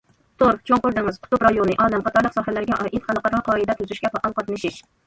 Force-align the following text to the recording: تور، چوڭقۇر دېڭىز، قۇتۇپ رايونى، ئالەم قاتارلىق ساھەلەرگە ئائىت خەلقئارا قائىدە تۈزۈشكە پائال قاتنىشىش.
تور، 0.43 0.55
چوڭقۇر 0.69 0.95
دېڭىز، 0.95 1.19
قۇتۇپ 1.27 1.45
رايونى، 1.49 1.75
ئالەم 1.85 2.07
قاتارلىق 2.09 2.35
ساھەلەرگە 2.39 2.79
ئائىت 2.81 3.07
خەلقئارا 3.13 3.47
قائىدە 3.51 3.79
تۈزۈشكە 3.83 4.15
پائال 4.19 4.41
قاتنىشىش. 4.41 4.87